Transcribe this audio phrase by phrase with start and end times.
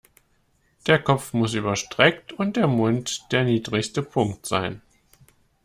[0.87, 4.81] Der Kopf muss überstreckt und der Mund der niedrigste Punkt sein.